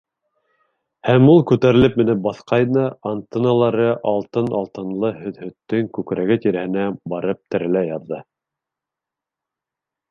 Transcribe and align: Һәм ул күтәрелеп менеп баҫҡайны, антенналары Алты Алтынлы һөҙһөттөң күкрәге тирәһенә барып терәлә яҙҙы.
Һәм 1.09 1.27
ул 1.33 1.43
күтәрелеп 1.51 1.99
менеп 2.01 2.23
баҫҡайны, 2.27 2.85
антенналары 3.11 3.87
Алты 4.13 4.45
Алтынлы 4.61 5.13
һөҙһөттөң 5.21 5.93
күкрәге 5.99 6.41
тирәһенә 6.47 6.91
барып 7.15 7.43
терәлә 7.55 7.89
яҙҙы. 7.93 8.25